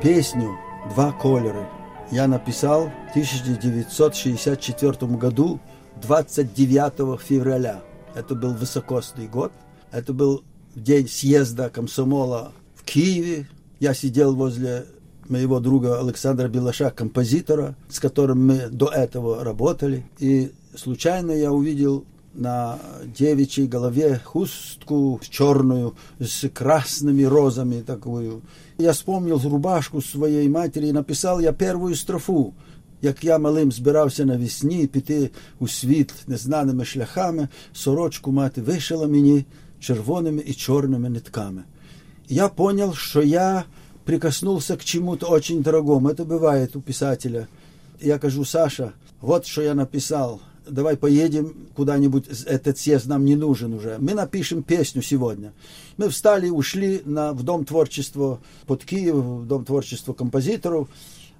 Песню 0.00 0.56
«Два 0.94 1.10
колера» 1.10 1.68
я 2.10 2.26
написал 2.26 2.90
в 3.08 3.10
1964 3.10 5.16
году 5.16 5.60
29 6.02 7.20
февраля. 7.20 7.82
Это 8.14 8.34
был 8.34 8.54
высокосный 8.54 9.26
год. 9.26 9.52
Это 9.90 10.12
был 10.12 10.44
день 10.74 11.08
съезда 11.08 11.70
комсомола 11.70 12.52
в 12.74 12.84
Киеве. 12.84 13.48
Я 13.80 13.94
сидел 13.94 14.34
возле 14.34 14.86
моего 15.28 15.60
друга 15.60 16.00
Александра 16.00 16.48
Белаша, 16.48 16.90
композитора, 16.90 17.76
с 17.88 18.00
которым 18.00 18.46
мы 18.46 18.68
до 18.68 18.88
этого 18.88 19.42
работали. 19.42 20.04
И 20.18 20.52
случайно 20.74 21.32
я 21.32 21.52
увидел 21.52 22.04
на 22.33 22.79
девичьей 23.17 23.67
голове 23.67 24.21
хустку 24.23 25.19
черную 25.29 25.95
с 26.19 26.47
красными 26.49 27.23
розами 27.23 27.81
такую. 27.81 28.41
Я 28.77 28.93
вспомнил 28.93 29.39
рубашку 29.39 30.01
своей 30.01 30.47
матери 30.47 30.87
и 30.87 30.91
написал 30.91 31.39
я 31.39 31.51
первую 31.51 31.95
строфу. 31.95 32.53
Як 33.01 33.23
я 33.23 33.39
малим 33.39 33.71
збирався 33.71 34.25
навесні 34.25 34.87
піти 34.87 35.31
у 35.59 35.67
світ 35.67 36.13
незнаними 36.27 36.85
шляхами, 36.85 37.47
сорочку 37.73 38.31
мати 38.31 38.61
вишила 38.61 39.07
мені 39.07 39.45
червоними 39.79 40.43
і 40.45 40.53
чорними 40.53 41.09
нитками. 41.09 41.63
Я 42.27 42.47
понял, 42.49 42.93
что 42.93 43.21
я 43.21 43.63
прикоснулся 44.05 44.75
к 44.75 44.83
чему-то 44.83 45.27
очень 45.27 45.61
дорогому. 45.63 46.09
Это 46.09 46.25
бывает 46.25 46.75
у 46.75 46.81
писателя. 46.81 47.47
Я 48.01 48.19
кажу, 48.19 48.45
Саша, 48.45 48.91
вот 49.21 49.47
что 49.47 49.61
я 49.61 49.73
написал – 49.73 50.49
давай 50.66 50.96
поедем 50.96 51.68
куда-нибудь, 51.74 52.26
этот 52.46 52.78
съезд 52.78 53.06
нам 53.06 53.24
не 53.24 53.36
нужен 53.36 53.74
уже. 53.74 53.96
Мы 53.98 54.14
напишем 54.14 54.62
песню 54.62 55.02
сегодня. 55.02 55.52
Мы 55.96 56.08
встали, 56.08 56.48
ушли 56.48 57.02
на, 57.04 57.32
в 57.32 57.42
Дом 57.42 57.64
творчества 57.64 58.40
под 58.66 58.84
Киев, 58.84 59.14
в 59.14 59.46
Дом 59.46 59.64
творчества 59.64 60.12
композиторов. 60.12 60.88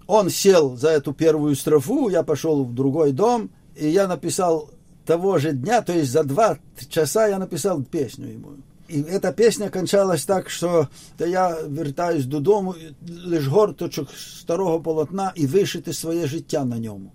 Он 0.06 0.30
сел 0.30 0.76
за 0.76 0.90
эту 0.90 1.12
первую 1.12 1.56
строфу, 1.56 2.08
я 2.08 2.22
пошел 2.22 2.64
в 2.64 2.74
другой 2.74 3.12
дом, 3.12 3.50
и 3.74 3.88
я 3.88 4.06
написал 4.06 4.70
того 5.06 5.38
же 5.38 5.52
дня, 5.52 5.82
то 5.82 5.92
есть 5.92 6.12
за 6.12 6.24
два 6.24 6.58
часа 6.88 7.26
я 7.26 7.38
написал 7.38 7.82
песню 7.82 8.28
ему. 8.28 8.52
И 8.88 9.00
эта 9.00 9.32
песня 9.32 9.70
кончалась 9.70 10.24
так, 10.26 10.50
что 10.50 10.88
да 11.18 11.24
я 11.26 11.56
вертаюсь 11.66 12.26
додому, 12.26 12.74
лиш 13.06 13.48
горточок 13.48 14.08
старого 14.14 14.78
полотна 14.78 15.32
и 15.34 15.46
вишити 15.46 15.92
своє 15.92 16.26
життя 16.26 16.64
на 16.64 16.78
ньому. 16.78 17.12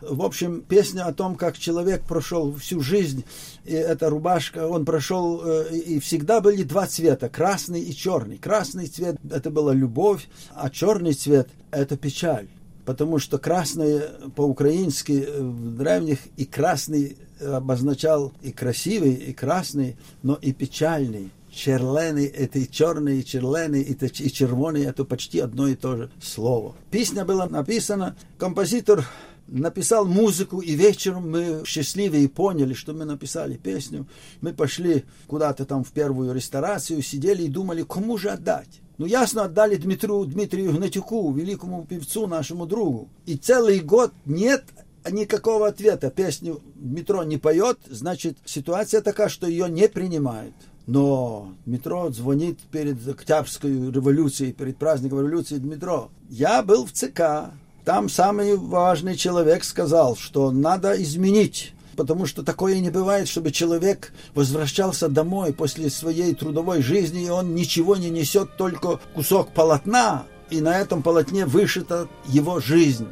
В 0.00 0.22
общем, 0.22 0.62
песня 0.62 1.06
о 1.06 1.12
том, 1.12 1.36
как 1.36 1.56
человек 1.56 2.02
прошел 2.02 2.54
всю 2.54 2.80
жизнь, 2.80 3.24
и 3.64 3.72
эта 3.72 4.10
рубашка, 4.10 4.68
он 4.68 4.84
прошел, 4.84 5.42
э, 5.44 5.74
и 5.74 5.98
всегда 6.00 6.40
были 6.40 6.62
два 6.62 6.86
цвета, 6.86 7.28
красный 7.28 7.80
и 7.80 7.94
черный. 7.94 8.38
Красный 8.38 8.86
цвет– 8.86 9.16
это 9.30 9.50
была 9.50 9.72
любовь, 9.72 10.28
а 10.54 10.68
черный 10.70 11.14
цвет– 11.14 11.48
это 11.70 11.96
печаль. 11.96 12.48
Потому 12.84 13.18
что 13.18 13.38
красный 13.38 14.02
по-украински 14.34 15.24
э, 15.26 15.40
в 15.40 15.76
древних 15.76 16.18
и 16.36 16.44
красный 16.44 17.16
обозначал 17.40 18.32
и 18.42 18.52
красивый, 18.52 19.14
и 19.14 19.32
красный, 19.32 19.96
но 20.22 20.34
и 20.34 20.52
печальный. 20.52 21.30
Черленый, 21.50 22.26
это 22.26 22.58
и 22.58 22.70
черный, 22.70 23.20
и 23.20 23.24
черленый, 23.24 23.82
это 23.82 24.06
и 24.06 24.30
червоный, 24.30 24.84
это 24.84 25.06
почти 25.06 25.40
одно 25.40 25.68
и 25.68 25.74
то 25.74 25.96
же 25.96 26.10
слово. 26.20 26.74
Песня 26.90 27.24
была 27.24 27.46
написана, 27.46 28.14
композитор 28.36 29.06
написал 29.48 30.06
музыку, 30.06 30.60
и 30.60 30.72
вечером 30.74 31.30
мы 31.30 31.62
счастливы 31.64 32.24
и 32.24 32.28
поняли, 32.28 32.74
что 32.74 32.92
мы 32.92 33.04
написали 33.04 33.56
песню. 33.56 34.06
Мы 34.40 34.52
пошли 34.52 35.04
куда-то 35.26 35.64
там 35.64 35.84
в 35.84 35.92
первую 35.92 36.34
ресторацию, 36.34 37.02
сидели 37.02 37.44
и 37.44 37.48
думали, 37.48 37.82
кому 37.82 38.18
же 38.18 38.30
отдать. 38.30 38.80
Ну, 38.98 39.06
ясно, 39.06 39.44
отдали 39.44 39.76
Дмитрию, 39.76 40.24
Дмитрию 40.24 40.72
Гнатюку, 40.72 41.30
великому 41.32 41.84
певцу, 41.84 42.26
нашему 42.26 42.66
другу. 42.66 43.08
И 43.26 43.36
целый 43.36 43.80
год 43.80 44.12
нет 44.24 44.64
никакого 45.10 45.68
ответа. 45.68 46.10
Песню 46.10 46.62
Дмитро 46.74 47.22
не 47.22 47.36
поет, 47.36 47.78
значит, 47.88 48.38
ситуация 48.44 49.02
такая, 49.02 49.28
что 49.28 49.46
ее 49.46 49.68
не 49.68 49.88
принимают. 49.88 50.54
Но 50.86 51.52
Дмитро 51.66 52.10
звонит 52.10 52.60
перед 52.70 53.06
Октябрьской 53.06 53.90
революцией, 53.90 54.52
перед 54.52 54.76
праздником 54.76 55.18
революции 55.18 55.56
Дмитро. 55.56 56.10
Я 56.28 56.62
был 56.62 56.86
в 56.86 56.92
ЦК, 56.92 57.52
там 57.86 58.08
самый 58.08 58.56
важный 58.56 59.14
человек 59.14 59.62
сказал, 59.62 60.16
что 60.16 60.50
надо 60.50 61.00
изменить 61.00 61.72
потому 61.96 62.26
что 62.26 62.42
такое 62.42 62.78
не 62.80 62.90
бывает, 62.90 63.26
чтобы 63.26 63.50
человек 63.52 64.12
возвращался 64.34 65.08
домой 65.08 65.54
после 65.54 65.88
своей 65.88 66.34
трудовой 66.34 66.82
жизни, 66.82 67.24
и 67.24 67.30
он 67.30 67.54
ничего 67.54 67.96
не 67.96 68.10
несет, 68.10 68.58
только 68.58 69.00
кусок 69.14 69.54
полотна, 69.54 70.26
и 70.50 70.60
на 70.60 70.78
этом 70.78 71.02
полотне 71.02 71.46
вышита 71.46 72.06
его 72.26 72.60
жизнь. 72.60 73.08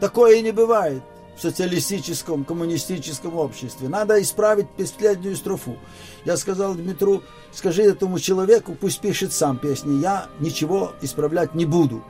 Такое 0.00 0.40
не 0.40 0.50
бывает 0.50 1.02
в 1.36 1.42
социалистическом, 1.42 2.46
коммунистическом 2.46 3.36
обществе. 3.36 3.90
Надо 3.90 4.22
исправить 4.22 4.70
последнюю 4.70 5.36
строфу. 5.36 5.76
Я 6.24 6.38
сказал 6.38 6.74
Дмитру, 6.74 7.22
скажи 7.52 7.82
этому 7.82 8.18
человеку, 8.18 8.74
пусть 8.80 9.00
пишет 9.00 9.34
сам 9.34 9.58
песни, 9.58 10.00
я 10.00 10.28
ничего 10.40 10.92
исправлять 11.02 11.54
не 11.54 11.66
буду. 11.66 12.02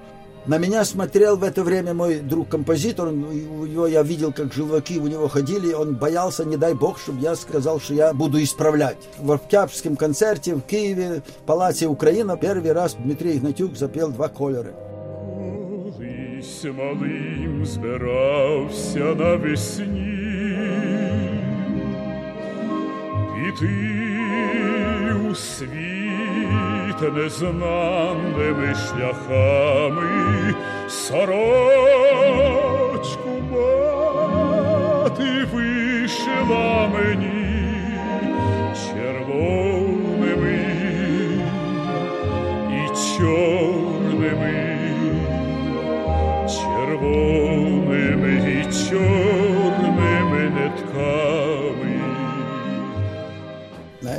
На 0.48 0.58
меня 0.58 0.86
смотрел 0.86 1.36
в 1.36 1.44
это 1.44 1.62
время 1.62 1.94
мой 1.94 2.20
друг-композитор, 2.22 3.10
у 3.10 3.66
него 3.66 3.86
я 3.86 4.02
видел, 4.02 4.32
как 4.32 4.54
желваки 4.54 4.98
у 4.98 5.08
него 5.08 5.28
ходили, 5.28 5.74
он 5.74 5.96
боялся, 5.96 6.46
не 6.46 6.56
дай 6.56 6.74
бог, 6.74 7.00
чтобы 7.00 7.20
я 7.20 7.36
сказал, 7.36 7.82
что 7.82 7.94
я 7.94 8.14
буду 8.14 8.42
исправлять. 8.42 8.98
В 9.20 9.34
Октябрьском 9.34 9.98
концерте 9.98 10.56
в 10.56 10.62
Киеве, 10.62 11.22
в 11.42 11.46
Палаце 11.46 11.88
Украина, 11.88 12.38
первый 12.38 12.72
раз 12.72 12.96
Дмитрий 12.96 13.36
Игнатюк 13.36 13.76
запел 13.76 14.10
два 14.10 14.30
колера. 14.30 14.72
Колись 15.98 16.64
малим 16.64 17.66
збирався 17.66 19.00
навесні, 19.00 20.18
піти 23.36 23.70
у 25.30 25.36
світ 25.36 25.91
незнаними 27.11 28.75
шляхами, 28.75 30.55
сорочку 30.89 32.23
мати 33.53 35.31
вишила 35.53 36.89
мені 36.89 37.42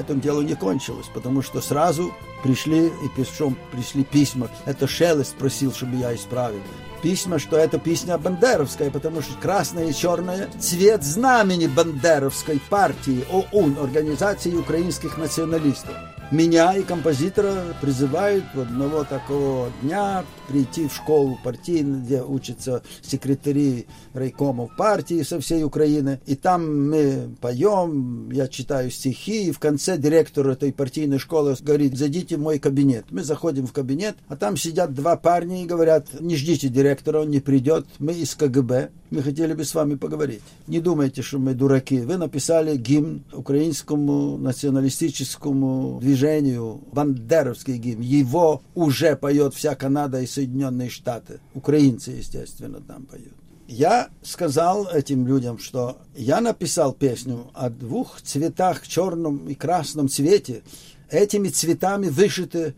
этом 0.03 0.19
дело 0.19 0.41
не 0.41 0.55
кончилось, 0.55 1.07
потому 1.13 1.41
что 1.41 1.61
сразу 1.61 2.13
пришли 2.43 2.87
и 2.87 3.09
пешом 3.15 3.57
пришли 3.71 4.03
письма. 4.03 4.49
Это 4.65 4.87
Шелест 4.87 5.35
просил, 5.35 5.73
чтобы 5.73 5.95
я 5.95 6.13
исправил. 6.13 6.61
Письма, 7.01 7.39
что 7.39 7.57
это 7.57 7.79
песня 7.79 8.17
бандеровская, 8.17 8.89
потому 8.89 9.21
что 9.21 9.33
красное 9.41 9.89
и 9.89 9.93
черное– 9.93 10.49
цвет 10.59 11.03
знамени 11.03 11.67
бандеровской 11.67 12.61
партии 12.69 13.25
ОУН, 13.29 13.77
Организации 13.79 14.53
украинских 14.55 15.17
националистов. 15.17 15.95
Меня 16.33 16.75
и 16.75 16.81
композитора 16.81 17.75
призывают 17.79 18.43
в 18.55 18.61
одного 18.61 19.03
такого 19.03 19.71
дня 19.83 20.25
прийти 20.47 20.87
в 20.87 20.95
школу 20.95 21.37
партийную, 21.43 22.01
где 22.01 22.23
учатся 22.23 22.81
секретари 23.03 23.85
райкомов 24.15 24.75
партии 24.75 25.21
со 25.21 25.39
всей 25.39 25.63
Украины. 25.63 26.21
И 26.25 26.35
там 26.35 26.89
мы 26.89 27.29
поем, 27.39 28.31
я 28.31 28.47
читаю 28.47 28.89
стихи, 28.89 29.49
и 29.49 29.51
в 29.51 29.59
конце 29.59 29.95
директор 29.95 30.47
этой 30.47 30.73
партийной 30.73 31.19
школы 31.19 31.55
говорит, 31.61 31.95
зайдите 31.95 32.37
в 32.37 32.39
мой 32.39 32.57
кабинет. 32.57 33.05
Мы 33.11 33.23
заходим 33.23 33.67
в 33.67 33.71
кабинет, 33.71 34.15
а 34.27 34.35
там 34.35 34.57
сидят 34.57 34.91
два 34.95 35.15
парня 35.17 35.61
и 35.61 35.67
говорят, 35.67 36.19
не 36.19 36.35
ждите 36.35 36.67
директора, 36.67 37.21
он 37.21 37.29
не 37.29 37.41
придет, 37.41 37.85
мы 37.99 38.13
из 38.13 38.33
КГБ, 38.33 38.89
мы 39.13 39.21
хотели 39.21 39.53
бы 39.53 39.63
с 39.63 39.75
вами 39.75 39.95
поговорить. 39.95 40.41
Не 40.67 40.79
думайте, 40.79 41.21
что 41.21 41.37
мы 41.37 41.53
дураки. 41.53 41.99
Вы 41.99 42.17
написали 42.17 42.75
гимн 42.75 43.23
украинскому 43.31 44.37
националистическому 44.37 45.99
движению, 46.01 46.81
бандеровский 46.91 47.77
гимн. 47.77 48.01
Его 48.01 48.63
уже 48.73 49.15
поет 49.15 49.53
вся 49.53 49.75
Канада 49.75 50.19
и 50.19 50.25
Соединенные 50.25 50.89
Штаты. 50.89 51.39
Украинцы, 51.53 52.11
естественно, 52.11 52.81
там 52.81 53.05
поют. 53.05 53.33
Я 53.67 54.09
сказал 54.23 54.87
этим 54.87 55.27
людям, 55.27 55.59
что 55.59 55.99
я 56.15 56.41
написал 56.41 56.91
песню 56.91 57.51
о 57.53 57.69
двух 57.69 58.21
цветах, 58.21 58.85
черном 58.87 59.47
и 59.47 59.53
красном 59.53 60.09
цвете. 60.09 60.63
Этими 61.09 61.49
цветами 61.49 62.07
вышиты 62.07 62.73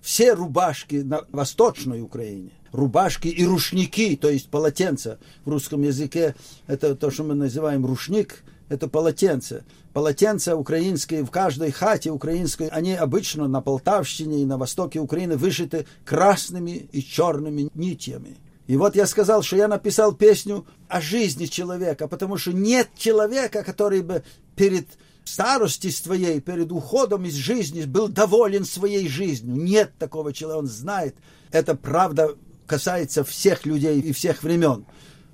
все 0.00 0.34
рубашки 0.34 0.96
на 0.96 1.24
Восточной 1.30 2.00
Украине. 2.00 2.52
Рубашки 2.72 3.28
и 3.28 3.44
рушники, 3.44 4.16
то 4.16 4.28
есть 4.28 4.48
полотенца. 4.48 5.18
В 5.44 5.50
русском 5.50 5.82
языке 5.82 6.34
это 6.66 6.94
то, 6.94 7.10
что 7.10 7.24
мы 7.24 7.34
называем 7.34 7.84
рушник, 7.84 8.42
это 8.68 8.88
полотенце. 8.88 9.64
Полотенца 9.92 10.54
украинские 10.54 11.24
в 11.24 11.30
каждой 11.30 11.72
хате 11.72 12.10
украинской, 12.10 12.68
они 12.68 12.94
обычно 12.94 13.48
на 13.48 13.60
Полтавщине 13.60 14.42
и 14.42 14.46
на 14.46 14.56
востоке 14.56 15.00
Украины 15.00 15.36
вышиты 15.36 15.86
красными 16.04 16.88
и 16.92 17.02
черными 17.02 17.68
нитями. 17.74 18.36
И 18.68 18.76
вот 18.76 18.94
я 18.94 19.08
сказал, 19.08 19.42
что 19.42 19.56
я 19.56 19.66
написал 19.66 20.14
песню 20.14 20.64
о 20.86 21.00
жизни 21.00 21.46
человека, 21.46 22.06
потому 22.06 22.36
что 22.36 22.52
нет 22.52 22.88
человека, 22.96 23.64
который 23.64 24.02
бы 24.02 24.22
перед 24.54 24.86
старости 25.24 25.90
своей, 25.90 26.40
перед 26.40 26.70
уходом 26.70 27.24
из 27.24 27.34
жизни 27.34 27.82
был 27.82 28.06
доволен 28.06 28.64
своей 28.64 29.08
жизнью. 29.08 29.56
Нет 29.56 29.92
такого 29.98 30.32
человека, 30.32 30.60
он 30.60 30.66
знает. 30.68 31.16
Это 31.50 31.74
правда 31.74 32.36
касается 32.70 33.24
всех 33.24 33.66
людей 33.66 34.00
и 34.00 34.12
всех 34.12 34.44
времен 34.44 34.84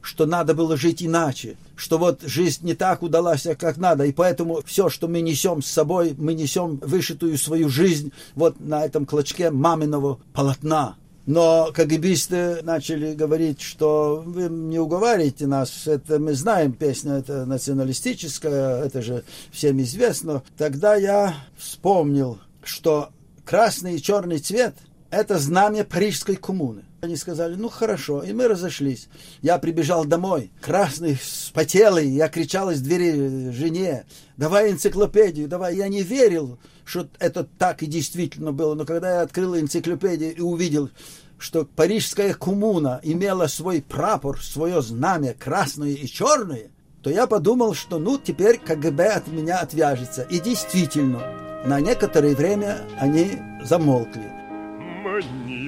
что 0.01 0.25
надо 0.25 0.55
было 0.55 0.77
жить 0.77 1.03
иначе, 1.03 1.57
что 1.75 1.99
вот 1.99 2.23
жизнь 2.23 2.65
не 2.65 2.75
так 2.75 3.03
удалась, 3.03 3.45
как 3.59 3.77
надо, 3.77 4.05
и 4.05 4.13
поэтому 4.13 4.63
все, 4.65 4.89
что 4.89 5.09
мы 5.09 5.21
несем 5.21 5.63
с 5.63 5.67
собой, 5.67 6.15
мы 6.17 6.35
несем 6.35 6.77
вышитую 6.77 7.37
свою 7.37 7.69
жизнь 7.69 8.13
вот 8.37 8.61
на 8.61 8.85
этом 8.85 9.05
клочке 9.05 9.51
маминого 9.51 10.21
полотна. 10.33 10.95
Но 11.27 11.73
КГБисты 11.75 12.61
начали 12.63 13.15
говорить, 13.15 13.61
что 13.61 14.23
вы 14.25 14.49
не 14.49 14.79
уговариваете 14.79 15.49
нас, 15.49 15.89
это 15.89 16.21
мы 16.21 16.35
знаем, 16.35 16.73
песня 16.73 17.15
это 17.15 17.45
националистическая, 17.45 18.85
это 18.85 19.03
же 19.03 19.25
всем 19.51 19.83
известно. 19.83 20.45
Тогда 20.57 20.95
я 20.95 21.35
вспомнил, 21.59 22.39
что 22.63 23.09
красный 23.45 23.97
и 23.97 24.01
черный 24.01 24.39
цвет– 24.39 24.77
это 25.11 25.39
знамя 25.39 25.85
Парижской 25.85 26.37
коммуны. 26.37 26.85
Они 27.01 27.17
сказали, 27.17 27.55
ну 27.55 27.69
хорошо, 27.69 28.23
и 28.23 28.33
мы 28.33 28.49
разошлись. 28.49 29.09
Я 29.43 29.59
прибежал 29.59 30.05
домой, 30.05 30.51
красный, 30.61 31.19
спотелый, 31.23 32.09
я 32.09 32.29
кричал 32.29 32.71
из 32.71 32.81
двери 32.81 33.51
жене, 33.51 34.07
давай 34.37 34.71
энциклопедию, 34.71 35.49
давай. 35.49 35.77
Я 35.77 35.89
не 35.89 36.03
верил, 36.03 36.59
что 36.85 37.09
это 37.19 37.45
так 37.45 37.83
и 37.83 37.87
действительно 37.87 38.53
было, 38.53 38.75
но 38.75 38.85
когда 38.85 39.17
я 39.17 39.21
открыл 39.23 39.57
энциклопедию 39.57 40.35
и 40.35 40.41
увидел 40.41 40.91
что 41.39 41.65
парижская 41.65 42.35
коммуна 42.35 43.01
имела 43.03 43.47
свой 43.47 43.83
прапор, 43.83 44.43
свое 44.43 44.81
знамя 44.81 45.35
красное 45.35 45.91
и 45.91 46.07
черное, 46.07 46.71
то 47.03 47.11
я 47.11 47.27
подумал, 47.27 47.75
что 47.75 47.99
ну 47.99 48.19
теперь 48.19 48.59
КГБ 48.59 49.07
от 49.09 49.29
меня 49.29 49.59
отвяжется. 49.59 50.23
И 50.23 50.41
действительно, 50.41 51.23
на 51.65 51.81
некоторое 51.81 52.35
время 52.35 52.81
они 52.99 53.39
замолкли. 53.63 54.36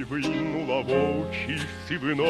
Вийнула 0.09 0.79
в 0.79 0.91
очі 0.91 1.61
сивина, 1.87 2.23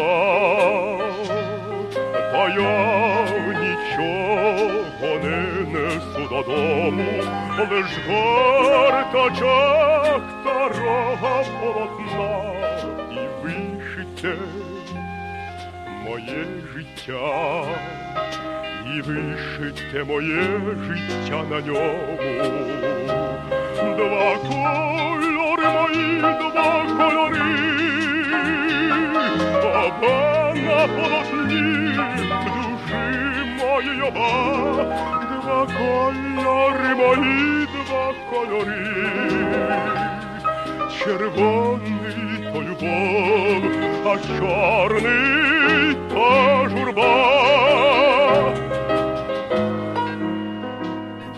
та 2.13 2.49
я 2.49 3.25
нічого 3.59 5.19
не 5.23 5.37
несу 5.71 6.23
додому, 6.29 7.23
лиш 7.71 7.91
гортачах 8.09 10.21
старого 10.41 11.43
полотна 11.61 12.33
і 13.11 13.13
вишите 13.43 14.33
моє 16.05 16.43
життя, 16.73 17.63
і 18.95 18.97
вишите 19.01 19.99
моє 20.03 20.43
життя 20.87 21.39
на 21.49 21.59
ньому. 21.61 22.17
Два 23.97 24.35
кольори 24.35 25.67
мої, 25.69 26.19
два 26.19 26.85
кольори, 26.97 27.68
оба 29.78 30.54
на 30.54 30.88
полотні 30.88 31.96
душі 32.54 33.04
мої 33.58 34.02
оба, 34.02 34.84
два 35.42 35.66
кольори 35.66 36.94
мої, 36.94 37.66
два 37.66 38.14
кольори. 38.30 38.84
Червоний 41.04 41.94
то 42.52 42.62
любов, 42.62 43.62
а 44.06 44.18
чорний 44.38 45.96
то 46.10 46.68
журба. 46.68 47.34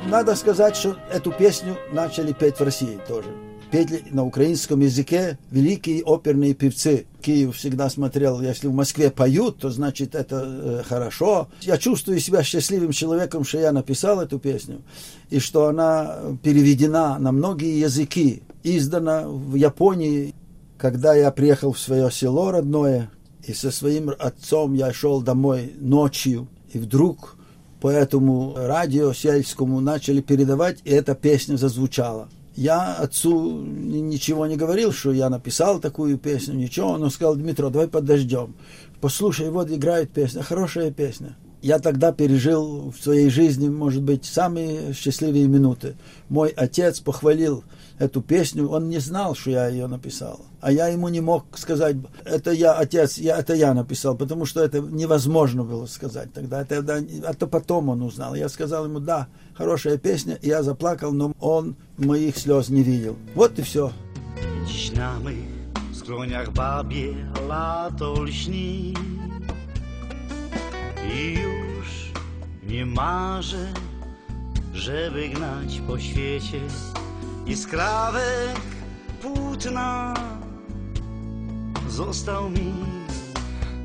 Надо 0.06 0.36
сказать, 0.36 0.76
что 0.76 0.96
эту 1.10 1.32
песню 1.32 1.76
начали 1.92 2.32
петь 2.32 2.60
в 2.60 2.64
России 2.64 2.98
тоже. 3.08 3.28
Петь 3.71 4.11
на 4.11 4.25
украинском 4.25 4.81
языке 4.81 5.37
великие 5.49 6.03
оперные 6.03 6.53
певцы. 6.53 7.05
Киев 7.21 7.55
всегда 7.55 7.89
смотрел, 7.89 8.41
если 8.41 8.67
в 8.67 8.73
Москве 8.73 9.09
поют, 9.11 9.59
то 9.59 9.69
значит 9.69 10.13
это 10.13 10.43
э, 10.45 10.83
хорошо. 10.85 11.47
Я 11.61 11.77
чувствую 11.77 12.19
себя 12.19 12.43
счастливым 12.43 12.91
человеком, 12.91 13.45
что 13.45 13.59
я 13.59 13.71
написал 13.71 14.19
эту 14.19 14.39
песню, 14.39 14.81
и 15.29 15.39
что 15.39 15.67
она 15.67 16.17
переведена 16.43 17.17
на 17.17 17.31
многие 17.31 17.79
языки, 17.79 18.43
издана 18.61 19.25
в 19.25 19.55
Японии. 19.55 20.35
Когда 20.77 21.13
я 21.13 21.31
приехал 21.31 21.71
в 21.71 21.79
свое 21.79 22.11
село 22.11 22.51
родное, 22.51 23.09
и 23.45 23.53
со 23.53 23.71
своим 23.71 24.11
отцом 24.19 24.73
я 24.73 24.91
шел 24.91 25.21
домой 25.21 25.71
ночью, 25.79 26.49
и 26.73 26.77
вдруг 26.77 27.37
по 27.79 27.87
этому 27.87 28.53
радио 28.57 29.13
сельскому 29.13 29.79
начали 29.79 30.19
передавать, 30.19 30.79
и 30.83 30.89
эта 30.89 31.15
песня 31.15 31.55
зазвучала. 31.55 32.27
Я 32.55 32.95
отцу 32.95 33.61
ничего 33.61 34.45
не 34.45 34.57
говорил, 34.57 34.91
что 34.91 35.11
я 35.11 35.29
написал 35.29 35.79
такую 35.79 36.17
песню, 36.17 36.55
ничего. 36.55 36.89
Он 36.89 37.09
сказал, 37.09 37.35
Дмитро, 37.35 37.69
давай 37.69 37.87
подождем. 37.87 38.55
Послушай, 38.99 39.49
вот 39.49 39.71
играет 39.71 40.11
песня, 40.11 40.43
хорошая 40.43 40.91
песня. 40.91 41.37
Я 41.61 41.79
тогда 41.79 42.11
пережил 42.11 42.91
в 42.91 43.01
своей 43.01 43.29
жизни, 43.29 43.69
может 43.69 44.01
быть, 44.01 44.25
самые 44.25 44.93
счастливые 44.93 45.47
минуты. 45.47 45.95
Мой 46.27 46.49
отец 46.49 46.99
похвалил 46.99 47.63
эту 48.01 48.21
песню, 48.21 48.67
он 48.67 48.89
не 48.89 48.99
знал, 48.99 49.35
что 49.35 49.51
я 49.51 49.67
ее 49.67 49.87
написал. 49.87 50.39
А 50.59 50.71
я 50.71 50.87
ему 50.87 51.09
не 51.09 51.21
мог 51.21 51.45
сказать, 51.55 51.97
это 52.25 52.51
я, 52.51 52.73
отец, 52.73 53.19
я, 53.19 53.37
это 53.37 53.53
я 53.53 53.73
написал, 53.73 54.17
потому 54.17 54.45
что 54.45 54.63
это 54.63 54.79
невозможно 54.79 55.63
было 55.63 55.85
сказать 55.85 56.33
тогда. 56.33 56.61
Это, 56.61 56.75
это, 56.75 57.05
это 57.27 57.47
потом 57.47 57.89
он 57.89 58.01
узнал. 58.01 58.33
Я 58.33 58.49
сказал 58.49 58.85
ему, 58.85 58.99
да, 58.99 59.27
хорошая 59.55 59.97
песня, 59.97 60.35
и 60.41 60.47
я 60.47 60.63
заплакал, 60.63 61.11
но 61.13 61.33
он 61.39 61.75
моих 61.97 62.37
слез 62.37 62.69
не 62.69 62.81
видел. 62.81 63.15
Вот 63.35 63.59
и 63.59 63.61
все. 63.61 63.91
Skroniach 65.93 66.51
babie 66.53 67.13
lato 67.47 68.23
lśni 68.23 68.93
I 71.13 71.33
już 71.33 72.11
nie 72.63 72.85
marzę, 72.85 73.73
żeby 74.73 75.29
gnać 75.29 75.81
po 75.87 75.99
świecie 75.99 76.61
I 77.45 77.55
skrawek 77.55 78.59
płótna 79.21 80.13
został 81.89 82.49
mi 82.49 82.73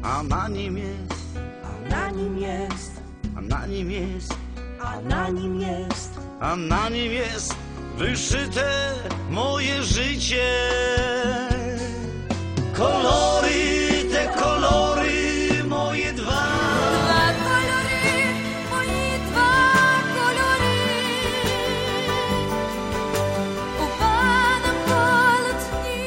A 0.02 0.22
na 0.22 0.48
nim 0.48 0.78
jest, 0.78 1.38
A 1.64 1.88
na 1.88 2.10
nim 2.10 2.38
jest, 2.38 2.92
a 3.36 3.40
na 3.40 3.66
nim 3.66 3.90
jest, 3.90 4.34
a 4.80 5.00
na 5.00 5.28
nim 5.28 5.60
jest 5.60 6.26
a 6.40 6.56
na 6.56 6.88
nim 6.88 7.12
jest 7.12 7.56
wyszyte 7.96 8.92
moje 9.30 9.82
życie. 9.82 10.44
Kolory, 12.76 13.75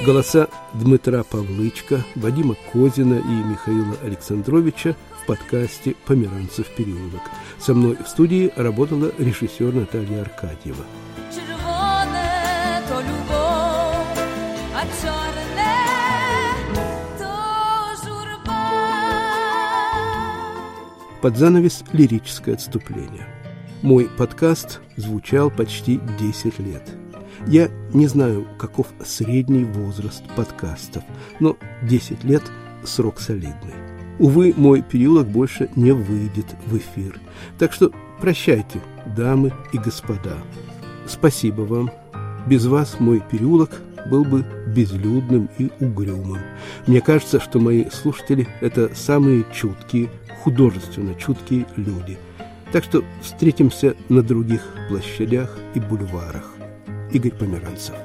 Голоса 0.10 0.48
Дмитра 0.74 1.24
Павлычка, 1.24 2.04
Вадима 2.16 2.56
Козина 2.74 3.20
и 3.20 3.48
Михаила 3.48 3.96
Александровича 4.04 4.96
в 5.22 5.28
подкасте 5.28 5.96
«Померанцев 6.08 6.66
переулок». 6.76 7.22
Со 7.60 7.76
мной 7.76 7.96
в 8.04 8.08
студии 8.10 8.52
работала 8.56 9.12
режиссер 9.20 9.72
Наталья 9.72 10.22
Аркадьева. 10.22 10.84
А. 14.74 14.88
Под 21.22 21.38
занавес 21.38 21.84
лирическое 21.94 22.56
отступление. 22.56 23.28
Мой 23.84 24.10
подкаст 24.18 24.80
звучал 24.96 25.52
почти 25.52 26.00
10 26.18 26.58
лет. 26.58 26.99
Я 27.48 27.70
не 27.94 28.08
знаю, 28.08 28.48
каков 28.58 28.88
средний 29.04 29.64
возраст 29.64 30.24
подкастов, 30.36 31.04
но 31.40 31.58
10 31.84 32.24
лет– 32.24 32.44
срок 32.84 33.20
солидный. 33.20 33.74
Увы, 34.20 34.54
мой 34.56 34.82
переулок 34.82 35.28
больше 35.28 35.70
не 35.76 35.92
выйдет 35.92 36.46
в 36.66 36.78
эфир. 36.78 37.20
Так 37.58 37.72
что 37.72 37.92
прощайте, 38.20 38.82
дамы 39.16 39.54
и 39.72 39.78
господа. 39.78 40.38
Спасибо 41.08 41.62
вам. 41.62 41.92
Без 42.46 42.66
вас 42.66 43.00
мой 43.00 43.22
переулок 43.22 43.82
был 44.10 44.26
бы 44.26 44.46
безлюдным 44.68 45.50
и 45.58 45.72
угрюмым. 45.80 46.40
Мне 46.88 47.02
кажется, 47.02 47.40
что 47.40 47.60
мои 47.60 47.90
слушатели– 47.90 48.48
это 48.62 48.94
самые 48.94 49.46
чуткие, 49.54 50.10
художественно 50.44 51.16
чуткие 51.16 51.66
люди. 51.78 52.18
Так 52.72 52.84
что 52.84 53.04
встретимся 53.22 53.96
на 54.10 54.22
других 54.22 54.62
площадях 54.90 55.58
и 55.74 55.80
бульварах. 55.80 56.59
Игорь 57.12 57.32
Померанцев. 57.32 57.96